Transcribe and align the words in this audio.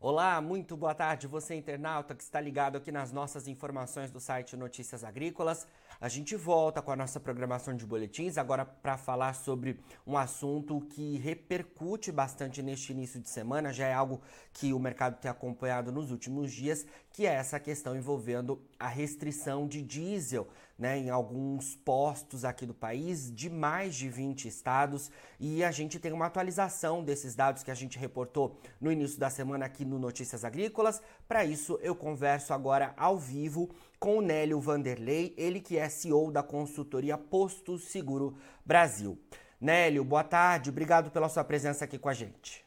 Olá, 0.00 0.40
muito 0.40 0.76
boa 0.76 0.94
tarde, 0.94 1.26
você 1.26 1.56
internauta 1.56 2.14
que 2.14 2.22
está 2.22 2.40
ligado 2.40 2.76
aqui 2.76 2.92
nas 2.92 3.10
nossas 3.10 3.48
informações 3.48 4.12
do 4.12 4.20
site 4.20 4.56
Notícias 4.56 5.02
Agrícolas. 5.02 5.66
A 6.00 6.08
gente 6.08 6.36
volta 6.36 6.80
com 6.80 6.92
a 6.92 6.96
nossa 6.96 7.18
programação 7.18 7.74
de 7.74 7.84
boletins 7.84 8.38
agora 8.38 8.64
para 8.64 8.96
falar 8.96 9.32
sobre 9.32 9.80
um 10.06 10.16
assunto 10.16 10.80
que 10.82 11.16
repercute 11.16 12.12
bastante 12.12 12.62
neste 12.62 12.92
início 12.92 13.18
de 13.20 13.28
semana, 13.28 13.72
já 13.72 13.88
é 13.88 13.92
algo 13.92 14.22
que 14.52 14.72
o 14.72 14.78
mercado 14.78 15.18
tem 15.18 15.28
acompanhado 15.28 15.90
nos 15.90 16.12
últimos 16.12 16.52
dias, 16.52 16.86
que 17.18 17.26
é 17.26 17.34
essa 17.34 17.58
questão 17.58 17.96
envolvendo 17.96 18.60
a 18.78 18.86
restrição 18.86 19.66
de 19.66 19.82
diesel 19.82 20.46
né, 20.78 20.96
em 20.96 21.10
alguns 21.10 21.74
postos 21.74 22.44
aqui 22.44 22.64
do 22.64 22.72
país, 22.72 23.34
de 23.34 23.50
mais 23.50 23.96
de 23.96 24.08
20 24.08 24.46
estados, 24.46 25.10
e 25.40 25.64
a 25.64 25.72
gente 25.72 25.98
tem 25.98 26.12
uma 26.12 26.26
atualização 26.26 27.02
desses 27.02 27.34
dados 27.34 27.64
que 27.64 27.72
a 27.72 27.74
gente 27.74 27.98
reportou 27.98 28.56
no 28.80 28.92
início 28.92 29.18
da 29.18 29.28
semana 29.28 29.66
aqui 29.66 29.84
no 29.84 29.98
Notícias 29.98 30.44
Agrícolas. 30.44 31.02
Para 31.26 31.44
isso, 31.44 31.76
eu 31.82 31.92
converso 31.92 32.54
agora 32.54 32.94
ao 32.96 33.18
vivo 33.18 33.68
com 33.98 34.18
o 34.18 34.22
Nélio 34.22 34.60
Vanderlei, 34.60 35.34
ele 35.36 35.58
que 35.58 35.76
é 35.76 35.88
CEO 35.88 36.30
da 36.30 36.44
consultoria 36.44 37.18
Posto 37.18 37.80
Seguro 37.80 38.36
Brasil. 38.64 39.18
Nélio, 39.60 40.04
boa 40.04 40.22
tarde, 40.22 40.70
obrigado 40.70 41.10
pela 41.10 41.28
sua 41.28 41.42
presença 41.42 41.84
aqui 41.84 41.98
com 41.98 42.08
a 42.08 42.14
gente. 42.14 42.64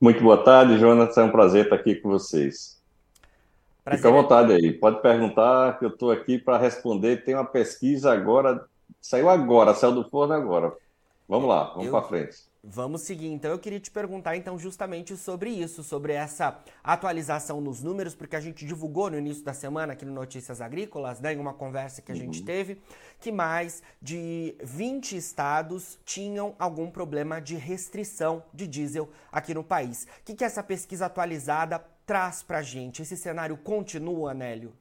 Muito 0.00 0.22
boa 0.22 0.42
tarde, 0.42 0.78
Jonas, 0.78 1.14
é 1.18 1.22
um 1.22 1.30
prazer 1.30 1.64
estar 1.64 1.76
aqui 1.76 1.96
com 1.96 2.08
vocês. 2.08 2.80
Prazer. 3.84 3.98
Fica 3.98 4.08
à 4.08 4.22
vontade 4.22 4.52
aí, 4.52 4.72
pode 4.72 5.02
perguntar 5.02 5.78
que 5.78 5.84
eu 5.84 5.88
estou 5.88 6.10
aqui 6.10 6.38
para 6.38 6.58
responder. 6.58 7.24
Tem 7.24 7.34
uma 7.34 7.44
pesquisa 7.44 8.12
agora, 8.12 8.64
saiu 9.00 9.28
agora, 9.28 9.74
saiu 9.74 9.92
do 9.92 10.08
forno 10.08 10.34
agora. 10.34 10.72
Vamos 11.28 11.48
lá, 11.48 11.72
vamos 11.74 11.90
para 11.90 12.02
frente. 12.02 12.52
Vamos 12.64 13.02
seguir. 13.02 13.26
Então 13.26 13.50
eu 13.50 13.58
queria 13.58 13.80
te 13.80 13.90
perguntar 13.90 14.36
então 14.36 14.56
justamente 14.56 15.16
sobre 15.16 15.50
isso, 15.50 15.82
sobre 15.82 16.12
essa 16.12 16.60
atualização 16.84 17.60
nos 17.60 17.82
números, 17.82 18.14
porque 18.14 18.36
a 18.36 18.40
gente 18.40 18.64
divulgou 18.64 19.10
no 19.10 19.18
início 19.18 19.42
da 19.42 19.52
semana 19.52 19.94
aqui 19.94 20.04
no 20.04 20.12
Notícias 20.12 20.60
Agrícolas, 20.60 21.18
né, 21.20 21.34
em 21.34 21.38
uma 21.38 21.54
conversa 21.54 22.00
que 22.00 22.12
a 22.12 22.14
uhum. 22.14 22.20
gente 22.20 22.44
teve, 22.44 22.80
que 23.18 23.32
mais 23.32 23.82
de 24.00 24.54
20 24.62 25.16
estados 25.16 25.98
tinham 26.04 26.54
algum 26.56 26.88
problema 26.88 27.40
de 27.40 27.56
restrição 27.56 28.44
de 28.54 28.68
diesel 28.68 29.08
aqui 29.32 29.52
no 29.52 29.64
país. 29.64 30.06
O 30.20 30.24
que, 30.24 30.34
que 30.34 30.44
essa 30.44 30.62
pesquisa 30.62 31.06
atualizada 31.06 31.84
traz 32.06 32.42
para 32.42 32.58
a 32.58 32.62
gente? 32.62 33.02
Esse 33.02 33.16
cenário 33.16 33.56
continua, 33.56 34.34
Nélio? 34.34 34.72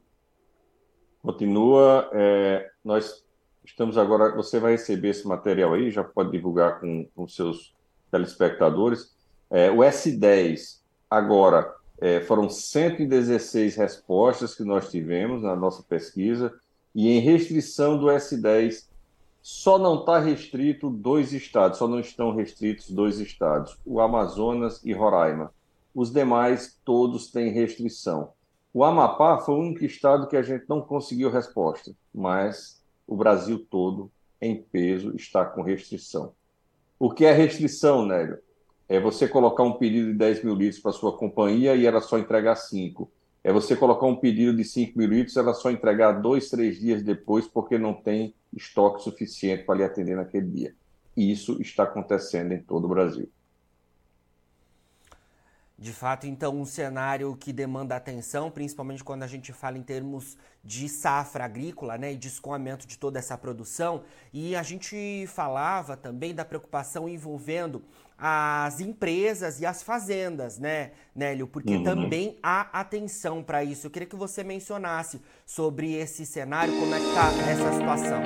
Continua. 1.21 2.09
É, 2.13 2.69
nós 2.83 3.23
estamos 3.63 3.97
agora. 3.97 4.35
Você 4.35 4.59
vai 4.59 4.73
receber 4.73 5.09
esse 5.09 5.27
material 5.27 5.73
aí, 5.73 5.91
já 5.91 6.03
pode 6.03 6.31
divulgar 6.31 6.79
com, 6.79 7.27
seus 7.27 7.75
telespectadores. 8.11 9.15
É, 9.49 9.69
o 9.69 9.77
S10, 9.77 10.79
agora, 11.09 11.73
é, 11.99 12.21
foram 12.21 12.49
116 12.49 13.75
respostas 13.75 14.55
que 14.55 14.63
nós 14.63 14.89
tivemos 14.89 15.43
na 15.43 15.55
nossa 15.55 15.83
pesquisa, 15.83 16.53
e 16.93 17.09
em 17.09 17.19
restrição 17.19 17.97
do 17.97 18.07
S10, 18.07 18.89
só 19.41 19.77
não 19.77 19.99
está 19.99 20.19
restrito 20.19 20.89
dois 20.89 21.33
estados, 21.33 21.77
só 21.79 21.87
não 21.87 21.99
estão 21.99 22.35
restritos 22.35 22.91
dois 22.91 23.19
estados, 23.19 23.77
o 23.85 23.99
Amazonas 23.99 24.83
e 24.83 24.93
Roraima. 24.93 25.51
Os 25.93 26.11
demais, 26.11 26.79
todos 26.85 27.31
têm 27.31 27.51
restrição. 27.51 28.31
O 28.73 28.83
Amapá 28.83 29.39
foi 29.39 29.55
o 29.55 29.59
único 29.59 29.83
estado 29.83 30.27
que 30.27 30.37
a 30.37 30.41
gente 30.41 30.65
não 30.69 30.81
conseguiu 30.81 31.29
resposta, 31.29 31.91
mas 32.13 32.81
o 33.05 33.17
Brasil 33.17 33.65
todo, 33.69 34.09
em 34.41 34.61
peso, 34.61 35.13
está 35.15 35.43
com 35.43 35.61
restrição. 35.61 36.33
O 36.97 37.11
que 37.11 37.25
é 37.25 37.33
restrição, 37.33 38.05
Nélio? 38.05 38.39
É 38.87 38.99
você 38.99 39.27
colocar 39.27 39.63
um 39.63 39.73
pedido 39.73 40.11
de 40.11 40.17
10 40.17 40.43
mil 40.43 40.55
litros 40.55 40.81
para 40.81 40.91
sua 40.91 41.17
companhia 41.17 41.75
e 41.75 41.85
ela 41.85 41.99
só 41.99 42.17
entregar 42.17 42.55
5. 42.55 43.11
É 43.43 43.51
você 43.51 43.75
colocar 43.75 44.05
um 44.05 44.15
pedido 44.15 44.55
de 44.55 44.63
5 44.63 44.97
mil 44.97 45.07
litros 45.09 45.35
e 45.35 45.39
ela 45.39 45.53
só 45.53 45.71
entregar 45.71 46.21
dois, 46.21 46.49
três 46.49 46.79
dias 46.79 47.01
depois 47.01 47.47
porque 47.47 47.77
não 47.77 47.93
tem 47.93 48.33
estoque 48.53 49.03
suficiente 49.03 49.63
para 49.63 49.75
lhe 49.75 49.83
atender 49.83 50.15
naquele 50.15 50.47
dia. 50.47 50.75
Isso 51.15 51.61
está 51.61 51.83
acontecendo 51.83 52.53
em 52.53 52.61
todo 52.61 52.85
o 52.85 52.89
Brasil. 52.89 53.29
De 55.81 55.91
fato, 55.91 56.27
então, 56.27 56.61
um 56.61 56.63
cenário 56.63 57.35
que 57.35 57.51
demanda 57.51 57.95
atenção, 57.95 58.51
principalmente 58.51 59.03
quando 59.03 59.23
a 59.23 59.27
gente 59.27 59.51
fala 59.51 59.79
em 59.79 59.81
termos 59.81 60.37
de 60.63 60.87
safra 60.87 61.43
agrícola, 61.43 61.97
né, 61.97 62.13
e 62.13 62.15
de 62.15 62.27
escoamento 62.27 62.85
de 62.85 62.99
toda 62.99 63.17
essa 63.17 63.35
produção. 63.35 64.03
E 64.31 64.55
a 64.55 64.61
gente 64.61 65.25
falava 65.25 65.97
também 65.97 66.35
da 66.35 66.45
preocupação 66.45 67.09
envolvendo 67.09 67.81
as 68.15 68.79
empresas 68.79 69.59
e 69.59 69.65
as 69.65 69.81
fazendas, 69.81 70.59
né, 70.59 70.91
Nélio? 71.15 71.47
Porque 71.47 71.77
uhum. 71.77 71.83
também 71.83 72.37
há 72.43 72.79
atenção 72.79 73.41
para 73.41 73.63
isso. 73.63 73.87
Eu 73.87 73.91
queria 73.91 74.07
que 74.07 74.15
você 74.15 74.43
mencionasse 74.43 75.19
sobre 75.47 75.95
esse 75.95 76.27
cenário, 76.27 76.79
como 76.79 76.93
é 76.93 76.99
que 76.99 77.07
está 77.07 77.31
essa 77.49 77.73
situação. 77.73 78.21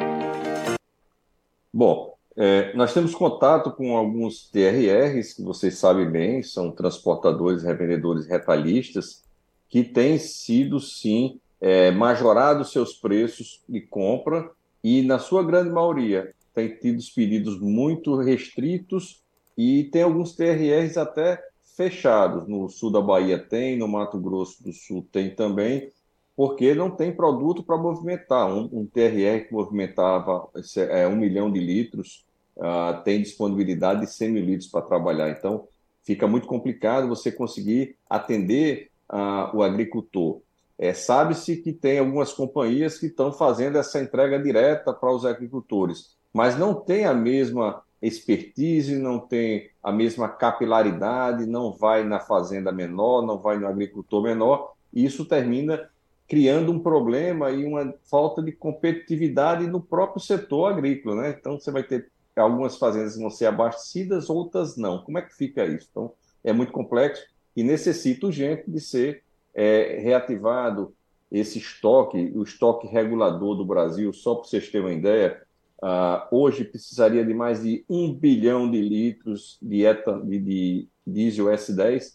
Bom, 1.74 2.15
é, 2.38 2.76
nós 2.76 2.94
temos 2.94 3.16
contato 3.16 3.72
com 3.72 3.96
alguns 3.96 4.50
TRRs, 4.50 5.34
que 5.34 5.42
vocês 5.42 5.78
sabem 5.78 6.10
bem, 6.10 6.44
são 6.44 6.70
transportadores, 6.70 7.64
revendedores 7.64 8.28
retalhistas, 8.28 9.24
que 9.70 9.84
têm 9.84 10.18
sido, 10.18 10.80
sim, 10.80 11.40
é, 11.62 11.92
majorados 11.92 12.72
seus 12.72 12.94
preços 12.94 13.64
de 13.68 13.82
compra 13.82 14.52
e, 14.84 15.02
na 15.02 15.18
sua 15.18 15.44
grande 15.44 15.70
maioria, 15.70 16.34
têm 16.54 16.76
tido 16.76 17.02
pedidos 17.16 17.60
muito 17.60 18.16
restritos 18.18 19.22
e 19.58 19.86
tem 19.86 20.04
alguns 20.04 20.36
TRRs 20.36 20.98
até 20.98 21.42
fechados. 21.76 22.48
No 22.48 22.68
sul 22.70 22.92
da 22.92 23.02
Bahia 23.02 23.40
tem, 23.40 23.78
no 23.78 23.88
Mato 23.88 24.20
Grosso 24.20 24.62
do 24.64 24.74
Sul 24.74 25.08
tem 25.12 25.34
também, 25.34 25.90
porque 26.36 26.76
não 26.76 26.92
tem 26.92 27.16
produto 27.16 27.64
para 27.64 27.78
movimentar. 27.78 28.48
Um, 28.54 28.70
um, 28.72 28.86
TRR 28.86 29.48
que 29.48 29.54
movimentava 29.54 30.50
é, 30.90 31.08
um 31.08 31.16
milhão 31.16 31.52
de 31.52 31.60
litros 31.60 32.25
uh, 32.58 33.04
tem 33.04 33.22
disponibilidade 33.22 34.02
de 34.02 34.12
100 34.12 34.32
mil 34.32 34.46
litros 34.46 34.70
para 34.70 34.82
trabalhar. 34.82 35.30
Então, 35.30 35.68
fica 36.04 36.28
muito 36.28 36.48
complicado 36.48 37.08
você 37.08 37.32
conseguir 37.32 37.96
atender 38.10 38.90
uh, 39.10 39.56
o 39.56 39.64
agricultor. 39.64 40.42
É, 40.78 40.94
Sabe-se 40.94 41.58
que 41.58 41.72
tem 41.72 42.00
algumas 42.00 42.34
companhias 42.34 42.98
que 42.98 43.08
estão 43.08 43.32
fazendo 43.32 43.78
essa 43.78 44.02
entrega 44.02 44.38
direta 44.38 44.94
para 44.94 45.12
os 45.12 45.26
agricultores, 45.26 46.16
mas 46.34 46.58
não 46.58 46.74
tem 46.74 47.06
a 47.06 47.14
mesma 47.14 47.82
expertise, 48.02 48.98
não 48.98 49.20
tem 49.20 49.70
a 49.82 49.92
mesma 49.92 50.28
capilaridade, 50.28 51.46
não 51.46 51.72
vai 51.72 52.04
na 52.04 52.20
fazenda 52.20 52.72
menor, 52.72 53.26
não 53.26 53.38
vai 53.38 53.58
no 53.58 53.68
agricultor 53.68 54.22
menor, 54.22 54.74
e 54.94 55.06
isso 55.06 55.26
termina 55.26 55.90
criando 56.28 56.72
um 56.72 56.80
problema 56.80 57.52
e 57.52 57.66
uma 57.66 57.94
falta 58.10 58.42
de 58.42 58.52
competitividade 58.52 59.68
no 59.68 59.80
próprio 59.80 60.22
setor 60.22 60.74
agrícola, 60.74 61.22
né? 61.22 61.36
Então 61.40 61.60
você 61.60 61.72
vai 61.72 61.84
ter 61.84 62.10
algumas 62.36 62.78
fazendas 62.78 63.18
vão 63.18 63.30
ser 63.30 63.46
abastecidas, 63.46 64.30
outras 64.30 64.76
não. 64.76 65.04
Como 65.04 65.18
é 65.18 65.22
que 65.22 65.36
fica 65.36 65.66
isso? 65.66 65.88
Então 65.90 66.14
é 66.44 66.52
muito 66.54 66.72
complexo 66.72 67.26
e 67.56 67.64
necessita 67.64 68.26
urgente 68.28 68.70
de 68.70 68.80
ser 68.80 69.24
é, 69.54 70.00
reativado 70.00 70.94
esse 71.32 71.60
estoque, 71.60 72.32
o 72.36 72.44
estoque 72.44 72.88
regulador 72.88 73.56
do 73.56 73.66
Brasil, 73.66 74.14
só 74.14 74.36
para 74.36 74.48
vocês 74.48 74.70
terem 74.70 74.88
uma 74.88 74.94
ideia, 74.94 75.42
uh, 75.84 76.28
hoje 76.32 76.64
precisaria 76.64 77.26
de 77.26 77.34
mais 77.34 77.64
de 77.64 77.84
um 77.90 78.14
bilhão 78.14 78.70
de 78.70 78.80
litros 78.80 79.58
de, 79.62 79.84
de, 80.24 80.40
de 80.40 80.90
diesel 81.06 81.48
S10 81.48 82.14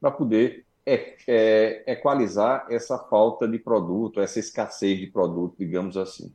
para 0.00 0.10
poder 0.10 0.66
é, 0.86 1.16
é, 1.26 1.92
equalizar 1.92 2.66
essa 2.70 2.98
falta 2.98 3.46
de 3.46 3.58
produto, 3.58 4.20
essa 4.20 4.38
escassez 4.38 4.98
de 4.98 5.06
produto, 5.06 5.56
digamos 5.58 5.96
assim. 5.96 6.32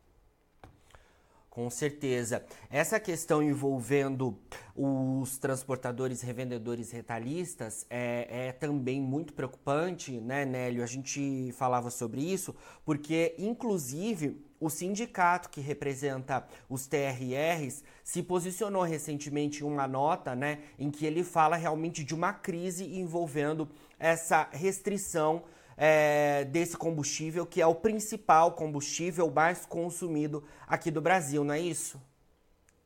Com 1.55 1.69
certeza. 1.69 2.43
Essa 2.69 2.99
questão 2.99 3.41
envolvendo 3.41 4.37
os 4.75 5.37
transportadores, 5.37 6.21
revendedores 6.21 6.91
retalhistas 6.91 7.85
é, 7.89 8.47
é, 8.47 8.51
também 8.51 8.99
muito 8.99 9.31
preocupante, 9.31 10.19
né, 10.19 10.43
Nélio? 10.43 10.83
A 10.83 10.85
gente 10.85 11.53
falava 11.53 11.89
sobre 11.89 12.19
isso, 12.21 12.53
porque, 12.83 13.35
inclusive, 13.39 14.37
o 14.59 14.69
sindicato 14.69 15.49
que 15.49 15.61
representa 15.61 16.45
os 16.67 16.87
TRRs 16.87 17.85
se 18.03 18.21
posicionou 18.21 18.83
recentemente 18.83 19.63
em 19.63 19.65
uma 19.65 19.87
nota, 19.87 20.35
né, 20.35 20.59
em 20.77 20.91
que 20.91 21.05
ele 21.05 21.23
fala 21.23 21.55
realmente 21.55 22.03
de 22.03 22.13
uma 22.13 22.33
crise 22.33 22.83
envolvendo 22.99 23.69
essa 23.97 24.49
restrição 24.51 25.43
é, 25.77 26.45
desse 26.45 26.77
combustível, 26.77 27.45
que 27.45 27.61
é 27.61 27.67
o 27.67 27.75
principal 27.75 28.51
combustível 28.51 29.29
mais 29.29 29.65
consumido 29.65 30.43
aqui 30.67 30.89
do 30.89 31.01
Brasil, 31.01 31.43
não 31.43 31.53
é 31.53 31.59
isso? 31.59 31.99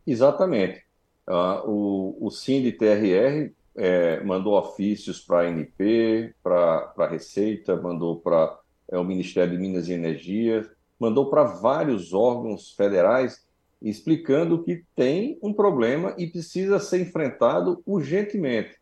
Exatamente. 0.06 0.84
Uh, 1.28 1.70
o, 1.70 2.28
o 2.28 2.32
SIND-TRR 2.32 3.52
é, 3.76 4.24
mandou 4.24 4.58
ofícios 4.58 5.22
para 5.22 5.42
a 5.42 5.50
ANP, 5.50 6.34
para 6.42 6.94
a 6.98 7.08
Receita, 7.08 7.76
mandou 7.76 8.20
para 8.20 8.60
é, 8.92 8.98
o 8.98 9.04
Ministério 9.04 9.54
de 9.54 9.58
Minas 9.58 9.88
e 9.88 9.94
Energia, 9.94 10.70
mandou 11.00 11.30
para 11.30 11.44
vários 11.44 12.14
órgãos 12.14 12.74
federais 12.74 13.48
explicando 13.82 14.64
que 14.64 14.84
tem 14.96 15.40
um 15.42 15.54
problema 15.54 16.14
e 16.18 16.28
precisa 16.28 16.80
ser 16.80 17.02
enfrentado 17.02 17.82
urgentemente. 17.86 18.76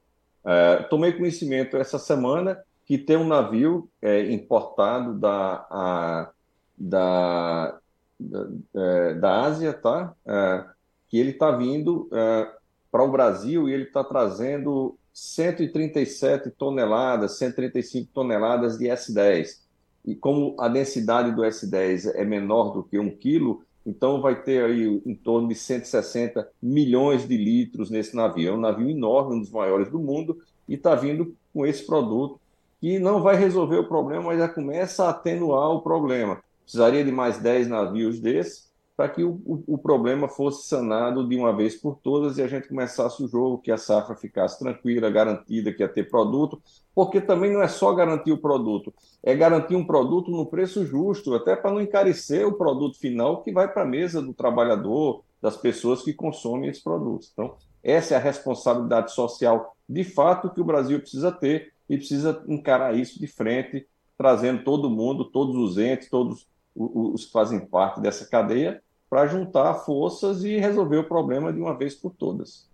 É, 0.44 0.78
tomei 0.84 1.14
conhecimento 1.14 1.78
essa 1.78 2.00
semana 2.00 2.58
que 2.88 2.98
tem 2.98 3.18
um 3.18 3.28
navio 3.28 3.90
é, 4.02 4.32
importado 4.32 5.14
da, 5.14 5.68
a, 5.70 6.32
da, 6.78 7.78
da, 8.18 8.50
é, 8.74 9.14
da, 9.16 9.42
Ásia, 9.42 9.74
tá? 9.74 10.16
É, 10.26 10.66
que 11.10 11.20
ele 11.20 11.32
está 11.32 11.52
vindo 11.52 12.08
é, 12.14 12.50
para 12.90 13.04
o 13.04 13.12
Brasil 13.12 13.68
e 13.68 13.74
ele 13.74 13.84
está 13.84 14.06
trazendo 14.06 14.98
137 15.12 16.50
toneladas, 16.52 17.38
135 17.38 18.10
toneladas 18.14 18.78
de 18.78 18.86
S10. 18.86 19.60
E 20.06 20.16
como 20.16 20.56
a 20.58 20.70
densidade 20.70 21.34
do 21.34 21.42
S10 21.42 22.14
é 22.16 22.24
menor 22.24 22.72
do 22.72 22.84
que 22.84 22.98
um 22.98 23.14
quilo, 23.14 23.64
então 23.86 24.22
vai 24.22 24.42
ter 24.42 24.64
aí 24.64 25.02
em 25.06 25.16
torno 25.16 25.50
de 25.50 25.56
160 25.56 26.50
milhões 26.62 27.28
de 27.28 27.36
litros 27.36 27.90
nesse 27.90 28.16
navio. 28.16 28.50
É 28.50 28.54
um 28.54 28.62
navio 28.62 28.90
enorme, 28.90 29.36
um 29.36 29.42
dos 29.42 29.52
maiores 29.52 29.90
do 29.90 30.00
mundo, 30.00 30.42
e 30.70 30.76
está 30.76 30.96
vindo 30.96 31.36
com 31.54 31.66
esse 31.66 31.86
produto 31.86 32.40
que 32.80 33.00
não 33.00 33.22
vai 33.22 33.36
resolver 33.36 33.78
o 33.78 33.88
problema, 33.88 34.24
mas 34.24 34.40
já 34.40 34.48
começa 34.48 35.06
a 35.06 35.10
atenuar 35.10 35.72
o 35.72 35.82
problema. 35.82 36.42
Precisaria 36.64 37.04
de 37.04 37.12
mais 37.12 37.40
10 37.40 37.68
navios 37.68 38.20
desses, 38.20 38.68
para 38.96 39.10
que 39.10 39.24
o, 39.24 39.40
o, 39.46 39.64
o, 39.68 39.78
problema 39.78 40.28
fosse 40.28 40.68
sanado 40.68 41.28
de 41.28 41.36
uma 41.36 41.56
vez 41.56 41.76
por 41.76 42.00
todas 42.02 42.38
e 42.38 42.42
a 42.42 42.48
gente 42.48 42.68
começasse 42.68 43.24
o 43.24 43.28
jogo, 43.28 43.60
que 43.60 43.72
a 43.72 43.78
safra 43.78 44.16
ficasse 44.16 44.58
tranquila, 44.58 45.08
garantida, 45.12 45.72
que 45.72 45.84
ia 45.84 45.88
ter 45.88 46.10
produto, 46.10 46.60
porque 46.96 47.22
também 47.22 47.54
não 47.54 47.62
é 47.62 47.68
só 47.68 47.94
garantir 47.94 48.32
o 48.32 48.40
produto, 48.40 48.92
é 49.22 49.36
garantir 49.36 49.76
um 49.76 49.86
produto 49.86 50.32
no 50.32 50.48
preço 50.48 50.84
justo, 50.84 51.36
até 51.36 51.56
para 51.56 51.72
não 51.72 51.80
encarecer 51.80 52.48
o 52.48 52.54
produto 52.54 52.98
final 52.98 53.44
que 53.44 53.52
vai 53.52 53.72
para 53.72 53.84
a 53.84 53.86
mesa 53.86 54.20
do 54.20 54.34
trabalhador, 54.34 55.24
das 55.40 55.56
pessoas 55.56 56.02
que 56.02 56.12
consomem 56.12 56.68
esses 56.68 56.82
produtos. 56.82 57.30
Então, 57.32 57.56
essa 57.84 58.16
é 58.16 58.18
a 58.18 58.20
responsabilidade 58.22 59.12
social 59.12 59.78
de 59.88 60.04
fato 60.04 60.50
que 60.50 60.60
o 60.60 60.66
Brasil 60.66 61.00
precisa 61.00 61.32
ter 61.32 61.72
e 61.90 61.98
precisa 61.98 62.44
encarar 62.48 62.96
isso 62.96 63.20
de 63.20 63.28
frente, 63.28 63.88
trazendo 64.18 64.64
todo 64.64 64.90
mundo, 64.90 65.26
todos 65.26 65.56
os 65.56 65.78
entes, 65.78 66.10
todos 66.10 66.48
os 66.76 67.26
que 67.26 67.32
fazem 67.32 67.66
parte 67.66 68.02
dessa 68.02 68.28
cadeia 68.28 68.82
para 69.10 69.26
juntar 69.26 69.74
forças 69.86 70.44
e 70.44 70.58
resolver 70.58 70.98
o 70.98 71.08
problema 71.08 71.52
de 71.52 71.60
uma 71.60 71.76
vez 71.78 71.96
por 71.96 72.14
todas. 72.14 72.70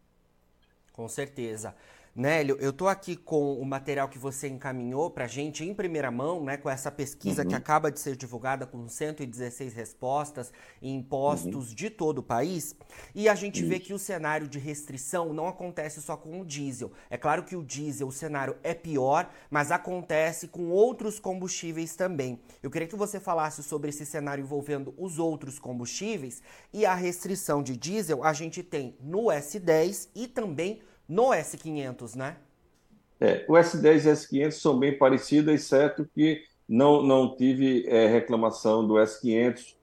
Com 0.92 1.08
certeza. 1.08 1.76
Nélio, 2.16 2.58
eu 2.60 2.70
estou 2.70 2.88
aqui 2.88 3.16
com 3.16 3.60
o 3.60 3.66
material 3.66 4.08
que 4.08 4.20
você 4.20 4.48
encaminhou 4.48 5.10
para 5.10 5.26
a 5.26 5.28
gente 5.28 5.66
em 5.66 5.74
primeira 5.74 6.12
mão, 6.12 6.44
né, 6.44 6.58
com 6.58 6.70
essa 6.70 6.92
pesquisa 6.92 7.42
uhum. 7.42 7.48
que 7.48 7.56
acaba 7.56 7.92
de 7.92 8.00
ser 8.00 8.16
divulgada 8.16 8.68
com 8.68 8.88
116 8.88 9.74
respostas 9.74 10.54
em 10.80 10.96
impostos 10.96 11.70
uhum. 11.70 11.76
de 11.76 11.90
todo 11.90 12.20
o 12.20 12.24
país. 12.24 12.76
E 13.16 13.28
a 13.28 13.34
gente 13.34 13.66
vê 13.66 13.80
que 13.80 13.96
o 13.96 13.98
cenário 13.98 14.48
de 14.48 14.60
restrição 14.60 15.34
não 15.34 15.48
acontece 15.48 16.04
só 16.04 16.16
com 16.16 16.40
o 16.40 16.46
diesel. 16.46 16.92
É 17.10 17.18
claro 17.18 17.42
que 17.42 17.56
o 17.56 17.64
diesel, 17.64 18.08
o 18.08 18.12
cenário 18.12 18.58
é 18.62 18.76
pior, 18.76 19.28
mas 19.50 19.72
acontece 19.72 20.48
com 20.48 20.70
outros 20.70 21.20
combustíveis 21.20 21.96
também. 21.96 22.40
Eu 22.62 22.70
queria 22.70 22.88
que 22.88 22.96
você 22.96 23.20
falasse 23.20 23.64
sobre 23.64 23.90
esse 23.90 24.06
cenário 24.06 24.44
envolvendo 24.44 24.94
os 25.00 25.18
outros 25.18 25.58
combustíveis 25.58 26.44
e 26.72 26.86
a 26.86 26.94
restrição 26.94 27.64
de 27.64 27.76
diesel 27.76 28.24
a 28.24 28.34
gente 28.34 28.62
tem 28.62 28.96
no 29.02 29.32
S10 29.32 30.10
e 30.14 30.28
também 30.28 30.80
no 31.08 31.30
S500, 31.30 32.16
né? 32.16 32.38
É, 33.20 33.46
o 33.48 33.54
S10 33.54 34.06
e 34.06 34.10
o 34.10 34.12
S500 34.12 34.52
são 34.52 34.78
bem 34.78 34.98
parecidos, 34.98 35.54
exceto 35.54 36.08
que 36.14 36.44
não, 36.68 37.02
não 37.02 37.36
tive 37.36 37.86
é, 37.88 38.08
reclamação 38.08 38.86
do 38.86 38.96
S500 38.96 39.76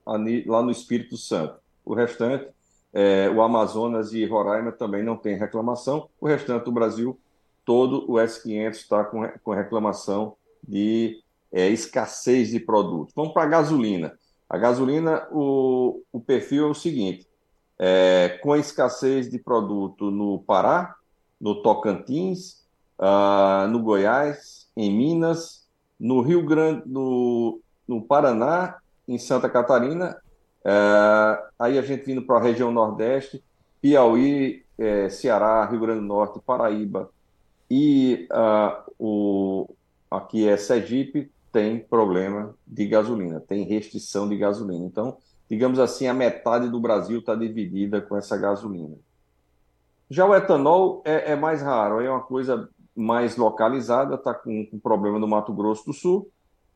lá 0.45 0.61
no 0.61 0.71
Espírito 0.71 1.17
Santo. 1.17 1.59
O 1.83 1.93
restante, 1.93 2.47
é, 2.93 3.29
o 3.29 3.41
Amazonas 3.41 4.13
e 4.13 4.25
Roraima 4.25 4.71
também 4.71 5.03
não 5.03 5.17
tem 5.17 5.37
reclamação. 5.37 6.09
O 6.19 6.27
restante 6.27 6.65
do 6.65 6.71
Brasil, 6.71 7.19
todo 7.65 8.09
o 8.11 8.15
S500 8.15 8.71
está 8.71 9.03
com, 9.03 9.27
com 9.43 9.51
reclamação 9.51 10.35
de 10.67 11.23
é, 11.51 11.69
escassez 11.69 12.49
de 12.49 12.59
produtos. 12.59 13.13
Vamos 13.15 13.33
para 13.33 13.43
a 13.43 13.47
gasolina. 13.49 14.17
A 14.49 14.57
gasolina, 14.57 15.27
o, 15.31 16.03
o 16.11 16.19
perfil 16.19 16.67
é 16.67 16.69
o 16.69 16.73
seguinte: 16.73 17.27
é, 17.79 18.39
com 18.41 18.53
a 18.53 18.59
escassez 18.59 19.29
de 19.29 19.39
produto 19.39 20.11
no 20.11 20.39
Pará, 20.39 20.95
no 21.41 21.61
Tocantins, 21.61 22.63
uh, 22.99 23.67
no 23.67 23.79
Goiás, 23.79 24.69
em 24.77 24.95
Minas, 24.95 25.67
no 25.99 26.21
Rio 26.21 26.45
Grande, 26.45 26.83
no, 26.85 27.59
no 27.87 28.01
Paraná, 28.01 28.77
em 29.07 29.17
Santa 29.17 29.49
Catarina, 29.49 30.17
uh, 30.63 31.43
aí 31.59 31.77
a 31.77 31.81
gente 31.81 32.05
vindo 32.05 32.21
para 32.21 32.37
a 32.37 32.43
região 32.43 32.71
Nordeste, 32.71 33.43
Piauí, 33.81 34.63
eh, 34.77 35.09
Ceará, 35.09 35.65
Rio 35.65 35.79
Grande 35.79 36.01
do 36.01 36.05
Norte, 36.05 36.39
Paraíba 36.39 37.09
e 37.69 38.27
uh, 38.31 38.91
o, 38.99 39.69
aqui 40.09 40.47
é 40.47 40.57
Sergipe, 40.57 41.31
tem 41.51 41.79
problema 41.79 42.53
de 42.67 42.85
gasolina, 42.85 43.39
tem 43.39 43.63
restrição 43.63 44.27
de 44.27 44.37
gasolina. 44.37 44.85
Então, 44.85 45.17
digamos 45.49 45.79
assim, 45.79 46.05
a 46.07 46.13
metade 46.13 46.69
do 46.69 46.79
Brasil 46.79 47.19
está 47.19 47.33
dividida 47.33 48.01
com 48.01 48.15
essa 48.17 48.37
gasolina. 48.37 48.95
Já 50.11 50.25
o 50.25 50.35
etanol 50.35 51.01
é, 51.05 51.31
é 51.31 51.35
mais 51.37 51.61
raro, 51.61 52.01
é 52.01 52.09
uma 52.09 52.19
coisa 52.19 52.69
mais 52.93 53.37
localizada, 53.37 54.15
está 54.15 54.33
com, 54.33 54.65
com 54.65 54.77
problema 54.77 55.17
no 55.17 55.25
Mato 55.25 55.53
Grosso 55.53 55.85
do 55.85 55.93
Sul, 55.93 56.29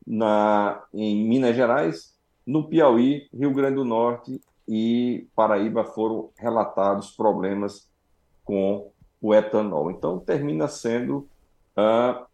na, 0.07 0.81
em 0.93 1.27
Minas 1.27 1.53
Gerais, 1.53 2.15
no 2.47 2.69
Piauí, 2.69 3.27
Rio 3.33 3.53
Grande 3.53 3.75
do 3.75 3.83
Norte 3.83 4.41
e 4.65 5.27
Paraíba 5.35 5.83
foram 5.83 6.29
relatados 6.37 7.11
problemas 7.11 7.89
com 8.45 8.89
o 9.21 9.35
etanol. 9.35 9.91
Então, 9.91 10.17
termina 10.17 10.69
sendo 10.69 11.27
uh, 11.77 12.25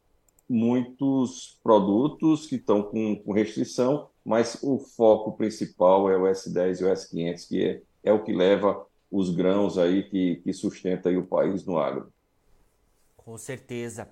muitos 0.48 1.60
produtos 1.64 2.46
que 2.46 2.58
estão 2.58 2.84
com, 2.84 3.16
com, 3.16 3.32
restrição, 3.32 4.08
mas 4.24 4.60
o 4.62 4.78
foco 4.78 5.32
principal 5.32 6.12
é 6.12 6.16
o 6.16 6.26
S10 6.26 6.80
e 6.80 6.84
o 6.84 6.88
S500, 6.90 7.48
que 7.48 7.66
é, 7.66 7.82
é 8.04 8.14
o 8.14 8.24
que 8.24 8.34
leva 8.34 8.86
os 9.12 9.30
grãos 9.30 9.78
aí 9.78 10.04
que, 10.04 10.38
que 10.38 10.54
sustenta 10.54 11.10
aí 11.10 11.18
o 11.18 11.26
país 11.26 11.66
no 11.66 11.78
agro. 11.78 12.12
Com 13.18 13.38
certeza. 13.38 14.08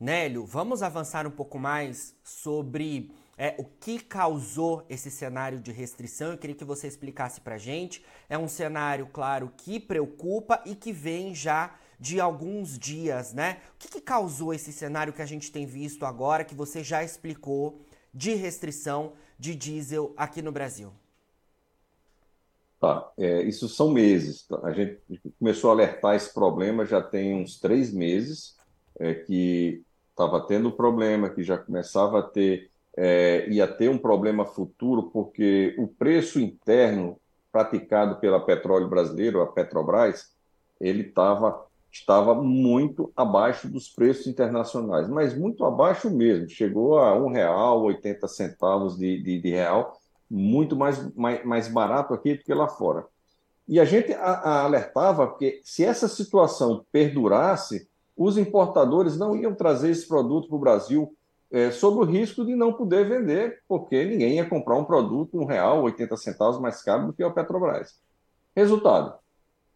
Nélio, 0.00 0.46
vamos 0.46 0.82
avançar 0.82 1.26
um 1.26 1.30
pouco 1.30 1.58
mais 1.58 2.16
sobre 2.24 3.10
é, 3.36 3.54
o 3.58 3.64
que 3.64 4.00
causou 4.00 4.84
esse 4.88 5.10
cenário 5.10 5.60
de 5.60 5.70
restrição. 5.70 6.32
Eu 6.32 6.38
queria 6.38 6.56
que 6.56 6.64
você 6.64 6.88
explicasse 6.88 7.40
para 7.40 7.58
gente. 7.58 8.04
É 8.28 8.38
um 8.38 8.48
cenário, 8.48 9.06
claro, 9.12 9.52
que 9.56 9.78
preocupa 9.78 10.62
e 10.64 10.74
que 10.74 10.92
vem 10.92 11.34
já 11.34 11.76
de 12.00 12.20
alguns 12.20 12.78
dias, 12.78 13.32
né? 13.32 13.58
O 13.74 13.78
que, 13.78 13.88
que 13.88 14.00
causou 14.00 14.54
esse 14.54 14.72
cenário 14.72 15.12
que 15.12 15.22
a 15.22 15.26
gente 15.26 15.50
tem 15.50 15.66
visto 15.66 16.06
agora, 16.06 16.44
que 16.44 16.54
você 16.54 16.82
já 16.82 17.02
explicou, 17.02 17.80
de 18.14 18.34
restrição 18.34 19.12
de 19.38 19.54
diesel 19.54 20.14
aqui 20.16 20.40
no 20.40 20.52
Brasil? 20.52 20.92
Tá, 22.80 23.10
é, 23.18 23.42
isso 23.42 23.68
são 23.68 23.90
meses. 23.90 24.46
Tá? 24.46 24.60
A 24.62 24.72
gente 24.72 25.00
começou 25.38 25.70
a 25.70 25.72
alertar 25.72 26.14
esse 26.14 26.32
problema 26.32 26.86
já 26.86 27.02
tem 27.02 27.34
uns 27.34 27.58
três 27.58 27.92
meses, 27.92 28.56
é, 28.98 29.14
que 29.14 29.82
estava 30.10 30.40
tendo 30.40 30.72
problema, 30.72 31.30
que 31.30 31.42
já 31.42 31.56
começava 31.56 32.20
a 32.20 32.22
ter, 32.22 32.70
é, 32.96 33.48
ia 33.48 33.66
ter 33.66 33.88
um 33.88 33.98
problema 33.98 34.44
futuro, 34.44 35.04
porque 35.12 35.74
o 35.78 35.86
preço 35.88 36.40
interno 36.40 37.18
praticado 37.50 38.16
pela 38.16 38.40
Petróleo 38.40 38.88
Brasileiro, 38.88 39.40
a 39.40 39.46
Petrobras, 39.46 40.32
ele 40.80 41.04
tava, 41.04 41.64
estava 41.90 42.34
muito 42.34 43.12
abaixo 43.16 43.68
dos 43.68 43.88
preços 43.88 44.26
internacionais, 44.26 45.08
mas 45.08 45.36
muito 45.36 45.64
abaixo 45.64 46.10
mesmo. 46.10 46.48
Chegou 46.48 46.98
a 46.98 47.16
um 47.16 47.28
real, 47.28 47.82
80 47.82 48.28
centavos 48.28 48.96
de, 48.96 49.22
de, 49.22 49.40
de 49.40 49.50
real, 49.50 49.98
muito 50.30 50.76
mais, 50.76 51.14
mais, 51.14 51.44
mais 51.44 51.68
barato 51.68 52.12
aqui 52.14 52.34
do 52.34 52.44
que 52.44 52.52
lá 52.52 52.68
fora. 52.68 53.06
E 53.66 53.78
a 53.78 53.84
gente 53.84 54.12
a, 54.14 54.32
a 54.32 54.64
alertava 54.64 55.36
que 55.36 55.60
se 55.62 55.84
essa 55.84 56.08
situação 56.08 56.84
perdurasse, 56.90 57.88
os 58.16 58.36
importadores 58.36 59.16
não 59.16 59.36
iam 59.36 59.54
trazer 59.54 59.90
esse 59.90 60.08
produto 60.08 60.48
para 60.48 60.56
o 60.56 60.60
Brasil 60.60 61.14
é, 61.50 61.70
sob 61.70 61.98
o 61.98 62.04
risco 62.04 62.44
de 62.44 62.54
não 62.54 62.72
poder 62.72 63.08
vender, 63.08 63.62
porque 63.66 64.04
ninguém 64.04 64.36
ia 64.36 64.48
comprar 64.48 64.76
um 64.76 64.84
produto 64.84 65.38
um 65.38 65.44
real, 65.44 65.82
80 65.82 66.16
centavos 66.16 66.60
mais 66.60 66.82
caro 66.82 67.06
do 67.06 67.12
que 67.12 67.22
a 67.22 67.30
Petrobras. 67.30 67.98
Resultado, 68.54 69.14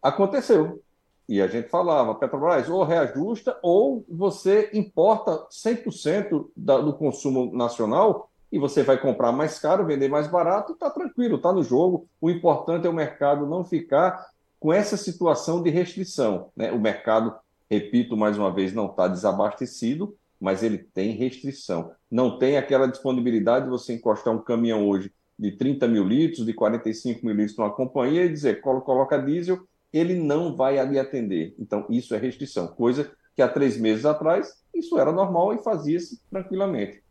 aconteceu. 0.01 0.83
E 1.27 1.41
a 1.41 1.47
gente 1.47 1.69
falava, 1.69 2.15
Petrobras, 2.15 2.69
ou 2.69 2.83
reajusta, 2.83 3.57
ou 3.63 4.03
você 4.09 4.69
importa 4.73 5.47
100% 5.49 6.47
da, 6.55 6.79
do 6.79 6.93
consumo 6.93 7.55
nacional 7.55 8.29
e 8.53 8.59
você 8.59 8.83
vai 8.83 9.01
comprar 9.01 9.31
mais 9.31 9.57
caro, 9.57 9.83
vender 9.83 10.07
mais 10.07 10.27
barato, 10.27 10.73
está 10.73 10.87
tranquilo, 10.87 11.37
está 11.37 11.51
no 11.51 11.63
jogo. 11.63 12.07
O 12.21 12.29
importante 12.29 12.85
é 12.85 12.89
o 12.89 12.93
mercado 12.93 13.47
não 13.47 13.63
ficar 13.63 14.27
com 14.59 14.71
essa 14.71 14.95
situação 14.95 15.63
de 15.63 15.71
restrição. 15.71 16.51
Né? 16.55 16.71
O 16.71 16.79
mercado, 16.79 17.35
repito 17.67 18.15
mais 18.15 18.37
uma 18.37 18.53
vez, 18.53 18.71
não 18.71 18.85
está 18.85 19.07
desabastecido, 19.07 20.15
mas 20.39 20.61
ele 20.61 20.77
tem 20.77 21.13
restrição. 21.13 21.93
Não 22.11 22.37
tem 22.37 22.55
aquela 22.55 22.85
disponibilidade 22.85 23.65
de 23.65 23.71
você 23.71 23.93
encostar 23.93 24.31
um 24.31 24.43
caminhão 24.43 24.87
hoje 24.87 25.11
de 25.37 25.53
30 25.53 25.87
mil 25.87 26.07
litros, 26.07 26.45
de 26.45 26.53
45 26.53 27.25
mil 27.25 27.35
litros 27.35 27.57
numa 27.57 27.73
companhia 27.73 28.23
e 28.25 28.29
dizer, 28.29 28.61
coloca 28.61 29.17
diesel, 29.17 29.67
ele 29.91 30.13
não 30.13 30.55
vai 30.55 30.77
ali 30.77 30.99
atender. 30.99 31.55
Então, 31.57 31.87
isso 31.89 32.13
é 32.13 32.19
restrição, 32.19 32.67
coisa 32.67 33.11
que 33.35 33.41
há 33.41 33.49
três 33.49 33.77
meses 33.79 34.05
atrás 34.05 34.61
isso 34.73 34.97
era 34.97 35.11
normal 35.11 35.53
e 35.53 35.59
fazia-se 35.59 36.19
tranquilamente. 36.29 37.02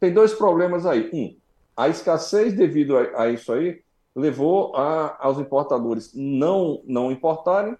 Tem 0.00 0.12
dois 0.12 0.32
problemas 0.32 0.86
aí. 0.86 1.10
Um, 1.12 1.36
a 1.76 1.88
escassez 1.88 2.54
devido 2.54 2.96
a, 2.96 3.22
a 3.22 3.30
isso 3.30 3.52
aí 3.52 3.80
levou 4.16 4.74
a, 4.74 5.16
aos 5.20 5.38
importadores 5.38 6.12
não, 6.14 6.82
não 6.84 7.12
importarem 7.12 7.76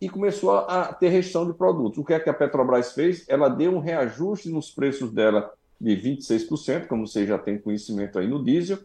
e 0.00 0.08
começou 0.08 0.50
a, 0.50 0.82
a 0.82 0.92
ter 0.92 1.08
restrição 1.08 1.46
de 1.46 1.54
produtos. 1.54 1.98
O 1.98 2.04
que 2.04 2.12
é 2.12 2.20
que 2.20 2.28
a 2.28 2.34
Petrobras 2.34 2.92
fez? 2.92 3.24
Ela 3.28 3.48
deu 3.48 3.72
um 3.72 3.78
reajuste 3.78 4.48
nos 4.48 4.70
preços 4.70 5.10
dela 5.10 5.52
de 5.80 5.96
26%, 5.96 6.86
como 6.86 7.06
você 7.06 7.26
já 7.26 7.38
tem 7.38 7.58
conhecimento 7.58 8.18
aí 8.18 8.28
no 8.28 8.42
diesel, 8.42 8.78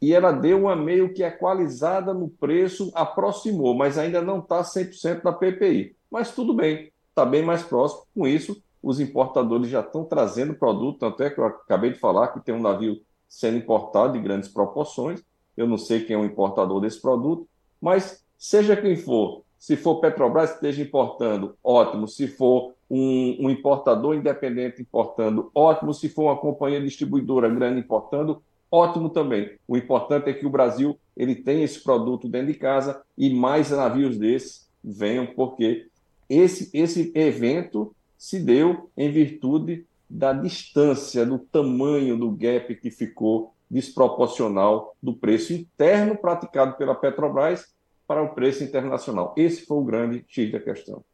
e 0.00 0.12
ela 0.12 0.32
deu 0.32 0.60
uma 0.60 0.74
meio 0.74 1.14
que 1.14 1.22
equalizada 1.22 2.12
no 2.12 2.28
preço, 2.28 2.90
aproximou, 2.94 3.74
mas 3.74 3.96
ainda 3.96 4.20
não 4.20 4.40
está 4.40 4.62
100% 4.62 5.22
da 5.22 5.32
PPI. 5.32 5.94
Mas 6.10 6.34
tudo 6.34 6.52
bem, 6.52 6.90
está 7.08 7.24
bem 7.24 7.42
mais 7.42 7.62
próximo. 7.62 8.02
Com 8.14 8.26
isso, 8.26 8.60
os 8.82 9.00
importadores 9.00 9.68
já 9.68 9.80
estão 9.80 10.04
trazendo 10.04 10.54
produto, 10.54 10.98
tanto 10.98 11.22
é 11.22 11.30
que 11.30 11.38
eu 11.38 11.44
acabei 11.44 11.92
de 11.92 11.98
falar 11.98 12.28
que 12.28 12.40
tem 12.40 12.54
um 12.54 12.60
navio 12.60 13.00
sendo 13.28 13.56
importado 13.56 14.14
de 14.14 14.20
grandes 14.20 14.48
proporções. 14.48 15.22
Eu 15.56 15.66
não 15.66 15.78
sei 15.78 16.04
quem 16.04 16.16
é 16.16 16.18
o 16.18 16.24
importador 16.24 16.80
desse 16.80 17.00
produto, 17.00 17.46
mas 17.80 18.24
seja 18.36 18.76
quem 18.76 18.96
for, 18.96 19.42
se 19.62 19.76
for 19.76 20.00
Petrobras 20.00 20.50
que 20.50 20.56
esteja 20.56 20.82
importando, 20.82 21.56
ótimo. 21.62 22.08
Se 22.08 22.26
for 22.26 22.74
um, 22.90 23.46
um, 23.46 23.48
importador 23.48 24.16
independente 24.16 24.82
importando, 24.82 25.52
ótimo. 25.54 25.94
Se 25.94 26.08
for 26.08 26.24
uma 26.24 26.36
companhia 26.36 26.82
distribuidora 26.82 27.48
grande 27.48 27.78
importando, 27.78 28.42
ótimo 28.68 29.08
também. 29.08 29.52
O 29.68 29.76
importante 29.76 30.28
é 30.28 30.32
que 30.32 30.44
o 30.44 30.50
Brasil 30.50 30.98
ele 31.16 31.36
tem 31.36 31.62
esse 31.62 31.80
produto 31.80 32.28
dentro 32.28 32.48
de 32.48 32.58
casa 32.58 33.02
e 33.16 33.32
mais 33.32 33.70
navios 33.70 34.18
desses 34.18 34.68
venham, 34.82 35.26
porque 35.26 35.86
esse, 36.28 36.68
esse 36.76 37.12
evento 37.14 37.94
se 38.22 38.38
deu 38.38 38.88
em 38.96 39.10
virtude 39.10 39.84
da 40.08 40.32
distância, 40.32 41.26
do 41.26 41.40
tamanho 41.40 42.16
do 42.16 42.30
gap 42.30 42.72
que 42.76 42.88
ficou 42.88 43.52
desproporcional 43.68 44.94
do 45.02 45.12
preço 45.12 45.52
interno 45.52 46.16
praticado 46.16 46.76
pela 46.76 46.94
Petrobras 46.94 47.74
para 48.06 48.22
o 48.22 48.32
preço 48.32 48.62
internacional. 48.62 49.34
Esse 49.36 49.66
foi 49.66 49.76
o 49.76 49.82
grande 49.82 50.24
X 50.28 50.52
da 50.52 50.60
questão. 50.60 51.04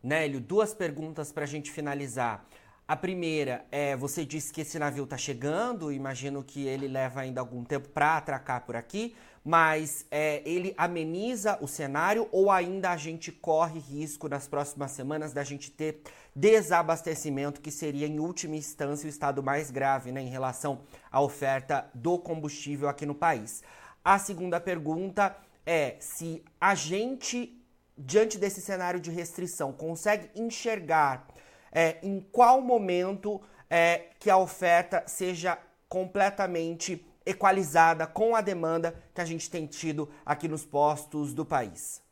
Nélio, 0.00 0.40
duas 0.40 0.72
perguntas 0.72 1.32
para 1.32 1.42
a 1.42 1.48
gente 1.48 1.72
finalizar. 1.72 2.46
A 2.86 2.94
primeira 2.94 3.64
é, 3.72 3.96
você 3.96 4.26
disse 4.26 4.52
que 4.52 4.60
esse 4.60 4.78
navio 4.78 5.04
está 5.04 5.16
chegando, 5.16 5.90
imagino 5.90 6.44
que 6.44 6.66
ele 6.66 6.86
leva 6.86 7.22
ainda 7.22 7.40
algum 7.40 7.64
tempo 7.64 7.88
para 7.88 8.18
atracar 8.18 8.66
por 8.66 8.76
aqui, 8.76 9.16
mas 9.42 10.04
é, 10.10 10.42
ele 10.44 10.74
ameniza 10.76 11.56
o 11.62 11.66
cenário 11.66 12.28
ou 12.30 12.50
ainda 12.50 12.90
a 12.90 12.96
gente 12.98 13.32
corre 13.32 13.80
risco 13.80 14.28
nas 14.28 14.46
próximas 14.46 14.90
semanas 14.90 15.32
da 15.32 15.42
gente 15.42 15.70
ter 15.70 16.02
desabastecimento, 16.36 17.62
que 17.62 17.70
seria 17.70 18.06
em 18.06 18.20
última 18.20 18.54
instância 18.54 19.06
o 19.06 19.10
estado 19.10 19.42
mais 19.42 19.70
grave 19.70 20.12
né, 20.12 20.20
em 20.20 20.28
relação 20.28 20.80
à 21.10 21.22
oferta 21.22 21.90
do 21.94 22.18
combustível 22.18 22.86
aqui 22.86 23.06
no 23.06 23.14
país? 23.14 23.62
A 24.04 24.18
segunda 24.18 24.60
pergunta 24.60 25.34
é 25.64 25.96
se 26.00 26.44
a 26.60 26.74
gente, 26.74 27.58
diante 27.96 28.36
desse 28.36 28.60
cenário 28.60 29.00
de 29.00 29.10
restrição, 29.10 29.72
consegue 29.72 30.28
enxergar 30.34 31.26
é, 31.74 31.98
em 32.02 32.20
qual 32.20 32.60
momento 32.60 33.40
é, 33.68 34.10
que 34.20 34.30
a 34.30 34.38
oferta 34.38 35.02
seja 35.06 35.58
completamente 35.88 37.04
equalizada 37.26 38.06
com 38.06 38.36
a 38.36 38.40
demanda 38.40 38.94
que 39.12 39.20
a 39.20 39.24
gente 39.24 39.50
tem 39.50 39.66
tido 39.66 40.08
aqui 40.24 40.46
nos 40.46 40.64
postos 40.64 41.34
do 41.34 41.44
país? 41.44 42.02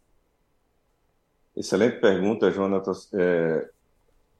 Excelente 1.56 2.00
pergunta, 2.00 2.50
Jonatas. 2.50 3.08
É, 3.12 3.68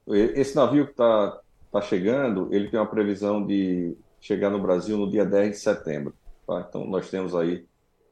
esse 0.09 0.57
navio 0.57 0.87
que 0.87 0.93
está 0.93 1.41
tá 1.71 1.81
chegando, 1.81 2.53
ele 2.53 2.69
tem 2.69 2.81
uma 2.81 2.87
previsão 2.87 3.45
de 3.45 3.97
chegar 4.21 4.51
no 4.51 4.61
Brasil 4.61 4.97
no 4.97 5.11
dia 5.11 5.25
10 5.25 5.51
de 5.51 5.59
setembro. 5.59 6.15
Tá? 6.47 6.67
Então, 6.69 6.87
nós 6.87 7.11
temos 7.11 7.35
aí 7.35 7.67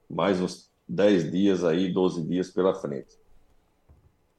mais 0.09 0.40
uns 0.40 0.71
10 0.88 1.31
dias, 1.31 1.64
aí, 1.64 1.93
12 1.93 2.23
dias 2.25 2.50
pela 2.50 2.75
frente. 2.75 3.19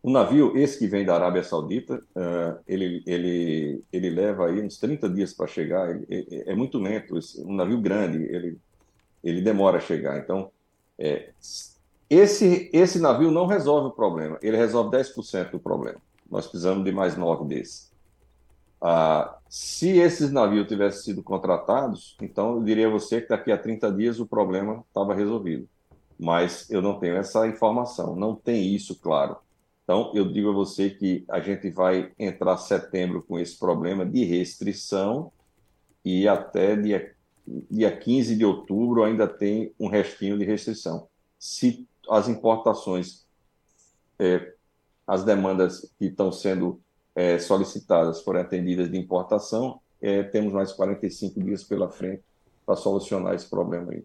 O 0.04 0.10
navio, 0.10 0.58
esse 0.58 0.80
que 0.80 0.88
vem 0.88 1.06
da 1.06 1.14
Arábia 1.14 1.44
Saudita, 1.44 2.04
uh, 2.16 2.60
ele, 2.68 3.04
ele, 3.06 3.84
ele 3.94 4.10
leva 4.10 4.48
aí 4.48 4.60
uns 4.60 4.78
30 4.78 5.08
dias 5.10 5.32
para 5.32 5.46
chegar, 5.46 5.90
ele, 5.92 6.44
é 6.48 6.56
muito 6.56 6.80
lento, 6.80 7.20
um 7.46 7.54
navio 7.54 7.80
grande, 7.80 8.18
ele, 8.18 8.58
ele 9.24 9.42
demora 9.42 9.78
a 9.78 9.82
chegar. 9.82 10.18
Então, 10.18 10.50
é, 10.98 11.30
esse, 12.10 12.70
esse 12.74 13.00
navio 13.00 13.30
não 13.30 13.46
resolve 13.46 13.90
o 13.90 13.92
problema, 13.92 14.40
ele 14.42 14.58
resolve 14.58 14.98
10% 14.98 15.52
do 15.52 15.60
problema. 15.60 16.00
Nós 16.30 16.48
precisamos 16.48 16.84
de 16.84 16.92
mais 16.92 17.16
nove 17.16 17.46
desses. 17.46 17.92
Ah, 18.82 19.38
se 19.48 20.00
esses 20.00 20.32
navios 20.32 20.68
tivessem 20.68 21.04
sido 21.04 21.22
contratados, 21.22 22.18
então 22.20 22.56
eu 22.56 22.64
diria 22.64 22.88
a 22.88 22.90
você 22.90 23.22
que 23.22 23.30
daqui 23.30 23.52
a 23.52 23.58
30 23.58 23.92
dias 23.92 24.20
o 24.20 24.26
problema 24.26 24.84
estava 24.88 25.14
resolvido. 25.14 25.70
Mas 26.18 26.70
eu 26.72 26.82
não 26.82 26.98
tenho 26.98 27.16
essa 27.16 27.48
informação, 27.48 28.16
não 28.16 28.36
tem 28.36 28.74
isso 28.74 28.96
claro. 29.00 29.38
Então, 29.84 30.12
eu 30.14 30.32
digo 30.32 30.50
a 30.50 30.54
você 30.54 30.90
que 30.90 31.26
a 31.30 31.40
gente 31.40 31.70
vai 31.70 32.12
entrar 32.18 32.58
setembro 32.58 33.24
com 33.24 33.40
esse 33.40 33.58
problema 33.58 34.06
de 34.06 34.24
restrição 34.24 35.32
e 36.04 36.28
até 36.28 36.76
dia, 36.76 37.16
dia 37.70 37.96
15 37.96 38.36
de 38.36 38.46
outubro 38.46 39.04
ainda 39.04 39.28
tem 39.28 39.74
um 39.80 39.88
restinho 39.88 40.38
de 40.38 40.46
restrição. 40.46 41.08
Se 41.38 41.88
as 42.10 42.28
importações, 42.28 43.26
é, 44.18 44.54
as 45.06 45.24
demandas 45.24 45.92
que 45.98 46.06
estão 46.06 46.32
sendo 46.32 46.80
é, 47.16 47.38
solicitadas 47.40 48.22
forem 48.22 48.42
atendidas 48.42 48.90
de 48.90 48.98
importação, 48.98 49.80
é, 50.02 50.24
temos 50.24 50.54
mais 50.54 50.72
45 50.72 51.42
dias 51.44 51.64
pela 51.64 51.90
frente 51.90 52.24
para 52.66 52.76
solucionar 52.76 53.36
esse 53.36 53.50
problema 53.50 53.92
aí. 53.92 54.04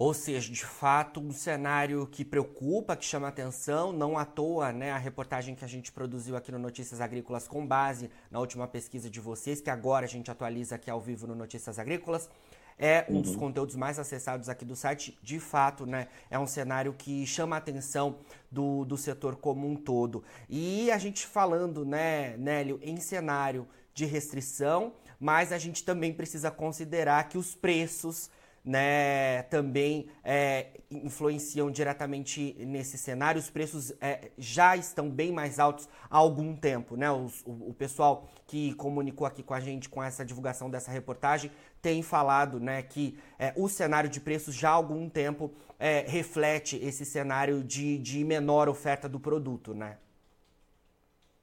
Ou 0.00 0.14
seja, 0.14 0.50
de 0.50 0.64
fato, 0.64 1.20
um 1.20 1.30
cenário 1.30 2.06
que 2.06 2.24
preocupa, 2.24 2.96
que 2.96 3.04
chama 3.04 3.28
atenção, 3.28 3.92
não 3.92 4.16
à 4.16 4.24
toa, 4.24 4.72
né? 4.72 4.92
A 4.92 4.96
reportagem 4.96 5.54
que 5.54 5.62
a 5.62 5.68
gente 5.68 5.92
produziu 5.92 6.36
aqui 6.36 6.50
no 6.50 6.58
Notícias 6.58 7.02
Agrícolas 7.02 7.46
com 7.46 7.66
base 7.66 8.10
na 8.30 8.40
última 8.40 8.66
pesquisa 8.66 9.10
de 9.10 9.20
vocês, 9.20 9.60
que 9.60 9.68
agora 9.68 10.06
a 10.06 10.08
gente 10.08 10.30
atualiza 10.30 10.76
aqui 10.76 10.90
ao 10.90 10.98
vivo 10.98 11.26
no 11.26 11.34
Notícias 11.34 11.78
Agrícolas, 11.78 12.30
é 12.78 13.04
um 13.10 13.16
uhum. 13.16 13.20
dos 13.20 13.36
conteúdos 13.36 13.76
mais 13.76 13.98
acessados 13.98 14.48
aqui 14.48 14.64
do 14.64 14.74
site. 14.74 15.18
De 15.22 15.38
fato, 15.38 15.84
né? 15.84 16.08
É 16.30 16.38
um 16.38 16.46
cenário 16.46 16.94
que 16.94 17.26
chama 17.26 17.56
a 17.56 17.58
atenção 17.58 18.20
do, 18.50 18.86
do 18.86 18.96
setor 18.96 19.36
como 19.36 19.68
um 19.68 19.76
todo. 19.76 20.24
E 20.48 20.90
a 20.90 20.96
gente 20.96 21.26
falando, 21.26 21.84
né, 21.84 22.38
Nélio, 22.38 22.80
em 22.82 22.96
cenário 22.96 23.68
de 23.92 24.06
restrição, 24.06 24.94
mas 25.20 25.52
a 25.52 25.58
gente 25.58 25.84
também 25.84 26.10
precisa 26.10 26.50
considerar 26.50 27.28
que 27.28 27.36
os 27.36 27.54
preços 27.54 28.30
né, 28.70 29.42
também 29.50 30.06
é, 30.22 30.68
influenciam 30.92 31.72
diretamente 31.72 32.54
nesse 32.60 32.96
cenário. 32.96 33.40
Os 33.40 33.50
preços 33.50 33.92
é, 34.00 34.30
já 34.38 34.76
estão 34.76 35.10
bem 35.10 35.32
mais 35.32 35.58
altos 35.58 35.88
há 36.08 36.16
algum 36.16 36.54
tempo. 36.54 36.96
Né? 36.96 37.10
Os, 37.10 37.42
o, 37.44 37.70
o, 37.70 37.74
pessoal 37.74 38.28
que 38.46 38.72
comunicou 38.74 39.26
aqui 39.26 39.42
com 39.42 39.54
a 39.54 39.58
gente 39.58 39.88
com 39.88 40.00
essa 40.00 40.24
divulgação 40.24 40.70
dessa 40.70 40.92
reportagem 40.92 41.50
tem 41.82 42.00
falado 42.00 42.60
né, 42.60 42.80
que 42.80 43.18
é, 43.40 43.52
o 43.56 43.68
cenário 43.68 44.08
de 44.08 44.20
preços 44.20 44.54
já 44.54 44.70
há 44.70 44.74
algum 44.74 45.08
tempo 45.08 45.50
é, 45.76 46.04
reflete 46.06 46.76
esse 46.76 47.04
cenário 47.04 47.64
de, 47.64 47.98
de 47.98 48.22
menor 48.22 48.68
oferta 48.68 49.08
do 49.08 49.18
produto. 49.18 49.74
Né? 49.74 49.96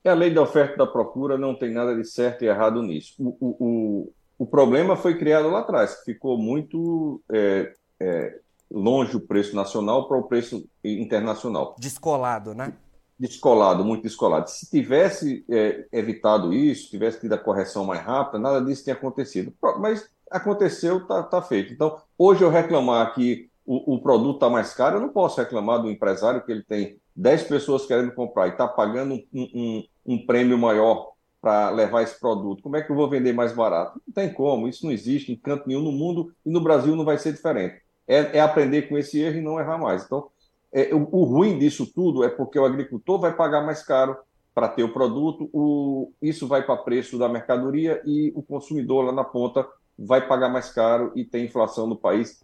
É 0.02 0.12
a 0.12 0.14
lei 0.14 0.34
da 0.34 0.42
oferta 0.42 0.76
e 0.76 0.78
da 0.78 0.88
procura 0.88 1.38
não 1.38 1.54
tem 1.54 1.74
nada 1.74 1.94
de 1.94 2.06
certo 2.06 2.46
e 2.46 2.48
errado 2.48 2.82
nisso. 2.82 3.16
O, 3.20 3.36
o, 3.60 4.14
o 4.38 4.46
problema 4.46 4.96
foi 4.96 5.18
criado 5.18 5.50
lá 5.50 5.60
atrás, 5.60 6.02
ficou 6.06 6.38
muito 6.38 7.22
é, 7.32 7.74
é, 8.00 8.40
longe 8.70 9.16
o 9.16 9.22
preço 9.22 9.56
nacional 9.56 10.08
para 10.08 10.18
o 10.18 10.24
preço 10.24 10.68
internacional. 10.84 11.76
Descolado, 11.80 12.54
né? 12.54 12.74
Descolado, 13.20 13.84
muito 13.84 14.04
descolado. 14.04 14.50
Se 14.50 14.70
tivesse 14.70 15.44
é, 15.50 15.88
evitado 15.92 16.54
isso, 16.54 16.92
tivesse 16.92 17.22
tido 17.22 17.34
a 17.34 17.38
correção 17.38 17.84
mais 17.84 18.02
rápida, 18.02 18.38
nada 18.38 18.64
disso 18.64 18.84
tinha 18.84 18.96
acontecido. 18.96 19.52
Mas 19.80 20.08
aconteceu, 20.30 21.00
está 21.00 21.24
tá 21.24 21.42
feito. 21.42 21.74
Então, 21.74 22.00
hoje 22.18 22.44
eu 22.44 22.50
reclamar 22.50 23.16
que 23.16 23.50
o, 23.66 23.96
o 23.96 24.02
produto 24.02 24.36
está 24.36 24.50
mais 24.50 24.74
caro, 24.74 24.98
eu 24.98 25.02
não 25.02 25.10
posso 25.10 25.40
reclamar 25.42 25.82
do 25.82 25.90
empresário 25.90 26.44
que 26.46 26.52
ele 26.52 26.64
tem 26.64 27.00
10 27.16 27.44
pessoas 27.46 27.88
querendo 27.88 28.14
comprar 28.14 28.48
e 28.48 28.52
está 28.52 28.68
pagando 28.68 29.16
um, 29.16 29.24
um, 29.34 29.84
um 30.06 30.26
prêmio 30.26 30.58
maior 30.58 31.14
para 31.48 31.70
levar 31.70 32.02
esse 32.02 32.20
produto? 32.20 32.62
Como 32.62 32.76
é 32.76 32.82
que 32.82 32.92
eu 32.92 32.96
vou 32.96 33.10
vender 33.10 33.32
mais 33.32 33.54
barato? 33.54 34.02
Não 34.06 34.14
tem 34.14 34.34
como, 34.34 34.68
isso 34.68 34.86
não 34.86 34.92
existe 34.92 35.32
em 35.32 35.36
canto 35.38 35.66
nenhum 35.66 35.82
no 35.82 35.94
mundo 35.94 36.34
e 36.46 36.50
no 36.50 36.60
Brasil 36.60 36.94
não 36.94 37.06
vai 37.06 37.18
ser 37.18 37.32
diferente. 37.32 37.82
É, 38.06 38.38
é 38.38 38.42
aprender 38.42 38.90
com 38.90 38.98
esse 38.98 39.18
erro 39.18 39.38
e 39.38 39.42
não 39.42 39.58
errar 39.58 39.78
mais. 39.78 40.04
Então, 40.04 40.28
é, 40.74 40.94
o, 40.94 41.08
o, 41.10 41.24
ruim 41.24 41.58
disso 41.58 41.88
tudo 41.88 42.26
é 42.26 42.28
porque 42.28 42.60
o 42.60 42.66
agricultor 42.66 43.18
vai 43.18 43.34
pagar 43.34 43.66
mais 43.66 43.82
caro 43.82 44.18
para 44.54 44.68
ter 44.68 44.84
o 44.84 44.92
produto, 44.92 45.50
o, 45.54 46.12
isso 46.22 46.48
vai 46.48 46.66
para 46.66 46.76
preço 46.76 47.18
da 47.18 47.30
mercadoria 47.30 48.02
e 48.06 48.34
o 48.36 48.42
consumidor 48.42 49.06
lá 49.06 49.14
na 49.14 49.24
ponta 49.24 49.66
vai 49.98 50.28
pagar 50.28 50.50
mais 50.50 50.70
caro 50.70 51.14
e 51.16 51.24
tem 51.24 51.46
inflação 51.46 51.88
no 51.88 51.96
país 51.96 52.44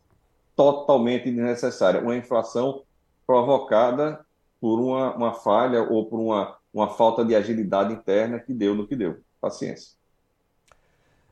totalmente 0.55 1.29
desnecessária. 1.29 1.99
Uma 1.99 2.15
inflação 2.15 2.83
provocada 3.27 4.25
por 4.61 4.79
uma, 4.79 5.13
uma 5.13 5.33
falha 5.33 5.81
ou 5.83 6.05
por 6.05 6.21
uma 6.21 6.55
uma 6.73 6.89
falta 6.89 7.23
de 7.23 7.35
agilidade 7.35 7.93
interna 7.93 8.39
que 8.39 8.53
deu 8.53 8.73
no 8.73 8.87
que 8.87 8.95
deu. 8.95 9.21
Paciência. 9.39 9.93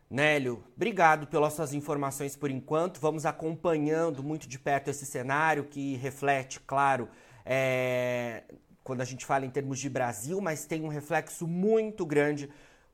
Nélio, 0.10 0.62
obrigado 0.76 1.26
pelas 1.28 1.54
suas 1.54 1.74
informações 1.74 2.36
por 2.36 2.52
enquanto. 2.52 3.00
Vamos 3.00 3.26
acompanhando 3.26 4.22
muito 4.22 4.48
de 4.48 4.60
perto 4.60 4.90
esse 4.90 5.06
cenário 5.06 5.64
que 5.64 5.96
reflete, 5.96 6.60
claro, 6.60 7.08
é, 7.46 8.44
quando 8.84 9.00
a 9.00 9.06
gente 9.06 9.26
fala 9.26 9.46
em 9.46 9.50
termos 9.50 9.80
de 9.80 9.90
Brasil, 9.90 10.42
mas 10.42 10.66
tem 10.66 10.84
um 10.84 10.90
reflexo 10.90 11.48
muito 11.48 12.06
grande 12.06 12.50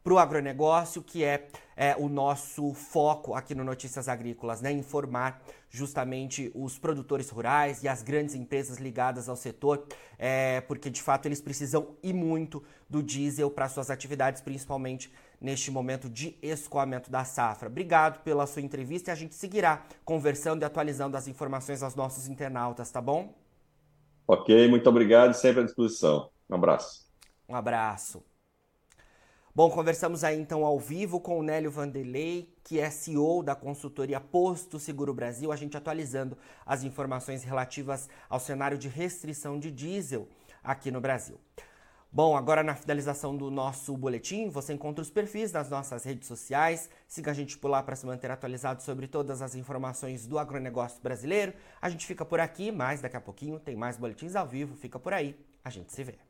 para 0.07 0.13
o 0.13 0.19
agronegócio, 0.19 1.03
que 1.03 1.21
é, 1.21 1.49
é, 1.75 1.93
o 1.99 2.07
nosso 2.07 2.73
foco 2.73 3.33
aqui 3.33 3.53
no 3.53 3.61
Notícias 3.61 4.07
Agrícolas, 4.07 4.61
né? 4.61 4.71
Informar 4.71 5.43
justamente 5.69 6.49
os 6.55 6.79
produtores 6.79 7.29
rurais 7.29 7.83
e 7.83 7.89
as 7.89 8.03
grandes 8.03 8.33
empresas 8.33 8.77
ligadas 8.77 9.27
ao 9.27 9.35
setor, 9.35 9.85
é, 10.17 10.61
porque 10.61 10.89
de 10.89 11.01
fato 11.01 11.25
eles 11.25 11.41
precisam 11.41 11.97
e 12.01 12.13
muito 12.13 12.63
do 12.89 13.03
diesel 13.03 13.51
para 13.51 13.67
suas 13.67 13.89
atividades, 13.89 14.41
principalmente 14.41 15.11
neste 15.41 15.71
momento 15.71 16.09
de 16.09 16.37
escoamento 16.41 17.11
da 17.11 17.25
safra. 17.25 17.67
Obrigado 17.67 18.23
pela 18.23 18.47
sua 18.47 18.61
entrevista 18.61 19.11
e 19.11 19.13
a 19.13 19.15
gente 19.15 19.35
seguirá 19.35 19.85
conversando 20.05 20.61
e 20.61 20.65
atualizando 20.65 21.17
as 21.17 21.27
informações 21.27 21.83
aos 21.83 21.95
nossos 21.95 22.29
internautas, 22.29 22.89
tá 22.89 23.01
bom? 23.01 23.35
Ok, 24.25 24.69
muito 24.69 24.87
obrigado 24.89 25.31
e 25.31 25.33
sempre 25.33 25.63
à 25.63 25.65
disposição. 25.65 26.29
Um 26.49 26.55
abraço. 26.55 27.05
Um 27.49 27.55
abraço. 27.57 28.23
Bom, 29.57 29.71
conversamos 29.71 30.23
aí 30.23 30.39
então 30.39 30.63
ao 30.63 30.79
vivo 30.79 31.19
com 31.19 31.39
o 31.39 31.41
Nélio 31.41 31.71
Vanderlei, 31.71 32.47
que 32.63 32.79
é 32.79 32.91
CEO 32.91 33.41
da 33.41 33.55
consultoria 33.55 34.21
Posto 34.21 34.77
Seguro 34.79 35.15
Brasil, 35.15 35.51
a 35.51 35.55
gente 35.55 35.75
atualizando 35.75 36.37
as 36.63 36.83
informações 36.83 37.43
relativas 37.43 38.07
ao 38.29 38.39
cenário 38.39 38.77
de 38.77 38.87
restrição 38.87 39.59
de 39.59 39.71
diesel 39.71 40.27
aqui 40.63 40.91
no 40.91 41.01
Brasil. 41.01 41.39
Bom, 42.11 42.37
agora 42.37 42.61
na 42.61 42.75
finalização 42.75 43.35
do 43.35 43.49
nosso 43.49 43.97
boletim, 43.97 44.47
você 44.47 44.73
encontra 44.73 45.01
os 45.01 45.09
perfis 45.09 45.51
das 45.51 45.71
nossas 45.71 46.03
redes 46.03 46.27
sociais. 46.27 46.87
Siga 47.07 47.31
a 47.31 47.33
gente 47.33 47.57
por 47.57 47.69
lá 47.69 47.81
para 47.81 47.95
se 47.95 48.05
manter 48.05 48.29
atualizado 48.29 48.83
sobre 48.83 49.07
todas 49.07 49.41
as 49.41 49.55
informações 49.55 50.27
do 50.27 50.37
agronegócio 50.37 51.01
brasileiro. 51.01 51.51
A 51.81 51.89
gente 51.89 52.05
fica 52.05 52.23
por 52.23 52.39
aqui, 52.39 52.71
mas 52.71 53.01
daqui 53.01 53.17
a 53.17 53.21
pouquinho 53.21 53.59
tem 53.59 53.75
mais 53.75 53.97
boletins 53.97 54.35
ao 54.35 54.45
vivo. 54.45 54.75
Fica 54.75 54.99
por 54.99 55.13
aí. 55.13 55.35
A 55.65 55.71
gente 55.71 55.91
se 55.91 56.03
vê. 56.03 56.26